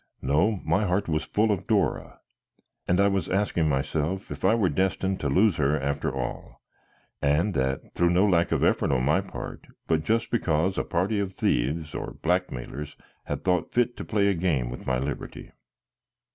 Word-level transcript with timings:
No, 0.23 0.59
my 0.65 0.83
heart 0.85 1.07
was 1.07 1.25
full 1.25 1.51
of 1.51 1.67
Dora, 1.67 2.21
and 2.87 2.99
I 2.99 3.07
was 3.07 3.29
asking 3.29 3.69
myself 3.69 4.31
if 4.31 4.43
I 4.43 4.55
were 4.55 4.67
destined 4.67 5.19
to 5.19 5.29
lose 5.29 5.57
her 5.57 5.79
after 5.79 6.11
all, 6.11 6.59
and 7.21 7.53
that 7.53 7.93
through 7.93 8.09
no 8.09 8.27
lack 8.27 8.51
of 8.51 8.63
effort 8.63 8.91
on 8.91 9.05
my 9.05 9.21
part, 9.21 9.67
but 9.85 10.03
just 10.03 10.31
because 10.31 10.79
a 10.79 10.83
party 10.83 11.19
of 11.19 11.35
thieves 11.35 11.93
or 11.93 12.13
blackmailers 12.23 12.95
had 13.25 13.43
thought 13.43 13.73
fit 13.75 13.95
to 13.97 14.03
play 14.03 14.27
a 14.29 14.33
game 14.33 14.71
with 14.71 14.87
my 14.87 14.97
liberty. 14.97 15.51